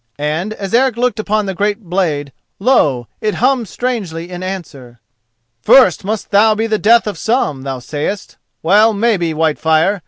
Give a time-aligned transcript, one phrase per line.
[0.17, 3.07] And as Eric looked on the great blade, lo!
[3.21, 4.99] it hummed strangely in answer.
[5.61, 8.37] "'First must thou be the death of some,' thou sayest?
[8.63, 9.99] Well, maybe, Whitefire!